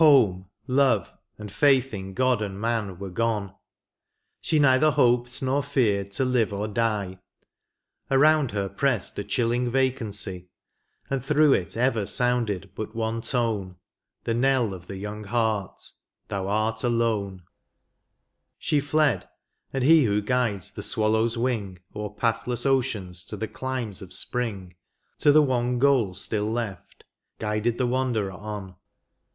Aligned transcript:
Home, 0.00 0.46
love, 0.66 1.12
and 1.36 1.52
faith 1.52 1.92
in 1.92 2.14
God 2.14 2.40
and 2.40 2.58
man 2.58 2.98
were 2.98 3.10
gone. 3.10 3.54
She 4.40 4.58
neither 4.58 4.90
hoped 4.92 5.42
nor 5.42 5.62
feared 5.62 6.12
to 6.12 6.24
live 6.24 6.50
or 6.50 6.66
die; 6.66 7.18
Around 8.10 8.52
her 8.52 8.70
pressed 8.70 9.18
a 9.18 9.22
chilling 9.22 9.70
vacancy, 9.70 10.48
And 11.10 11.22
through 11.22 11.52
it 11.52 11.76
ever 11.76 12.06
sounded 12.06 12.70
hut 12.74 12.94
one 12.96 13.20
tone, 13.20 13.76
The 14.24 14.32
knell 14.32 14.72
of 14.72 14.86
the 14.86 14.96
young 14.96 15.24
heart, 15.24 15.78
*' 16.08 16.28
thou 16.28 16.46
art 16.48 16.82
alone;" 16.82 17.42
She 18.66 18.80
fled, 18.80 19.28
and 19.74 19.84
He 19.84 20.04
who 20.04 20.22
guides 20.22 20.70
the 20.70 20.82
swallow's 20.82 21.36
wing 21.36 21.80
O'er 21.94 22.14
pathless 22.14 22.64
oceans 22.64 23.26
to 23.26 23.36
the 23.36 23.46
climes 23.46 24.00
of 24.00 24.14
spring 24.14 24.74
To 25.18 25.30
the 25.32 25.42
one 25.42 25.78
goal 25.78 26.14
still 26.14 26.50
left, 26.50 27.04
guided 27.38 27.76
the 27.76 27.86
wanderer 27.86 28.32
on. 28.32 28.76